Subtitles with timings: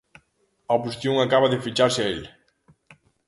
[0.69, 2.21] A oposición acaba de fecharse a el.